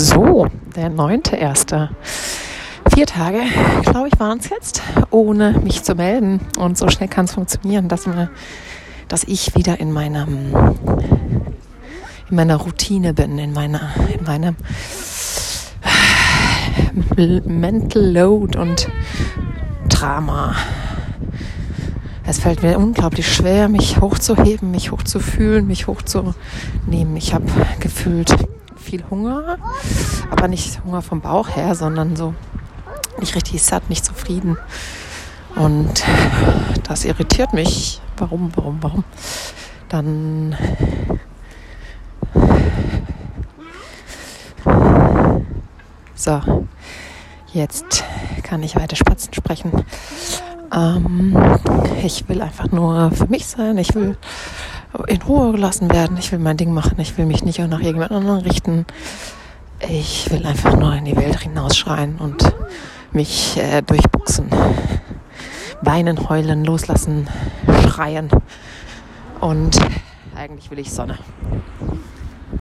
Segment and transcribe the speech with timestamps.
[0.00, 0.46] So,
[0.76, 1.90] der neunte erste.
[2.94, 3.40] Vier Tage,
[3.82, 4.80] glaube ich, waren es jetzt,
[5.10, 6.38] ohne mich zu melden.
[6.56, 8.30] Und so schnell kann es funktionieren, dass, mir,
[9.08, 10.54] dass ich wieder in meinem
[12.30, 14.54] in meiner Routine bin, in meiner, in meinem
[17.44, 18.88] Mental Load und
[19.88, 20.54] Drama.
[22.24, 27.16] Es fällt mir unglaublich schwer, mich hochzuheben, mich hochzufühlen, mich hochzunehmen.
[27.16, 27.46] Ich habe
[27.80, 28.36] gefühlt
[28.88, 29.58] viel Hunger,
[30.30, 32.34] aber nicht Hunger vom Bauch her, sondern so
[33.20, 34.56] nicht richtig satt, nicht zufrieden.
[35.56, 36.04] Und
[36.84, 38.00] das irritiert mich.
[38.16, 39.04] Warum, warum, warum?
[39.90, 40.56] Dann
[46.14, 46.40] so,
[47.52, 48.04] jetzt
[48.42, 49.84] kann ich weiter Spatzen sprechen.
[50.74, 51.36] Ähm,
[52.02, 53.76] ich will einfach nur für mich sein.
[53.76, 54.16] Ich will
[55.06, 56.16] in Ruhe gelassen werden.
[56.18, 56.98] Ich will mein Ding machen.
[56.98, 58.86] Ich will mich nicht auch nach irgendjemand anderen richten.
[59.88, 62.52] Ich will einfach nur in die Welt hinausschreien und
[63.12, 64.50] mich äh, durchbuchsen.
[65.82, 67.28] Weinen, heulen, loslassen,
[67.86, 68.28] schreien.
[69.40, 69.78] Und
[70.34, 71.18] eigentlich will ich Sonne.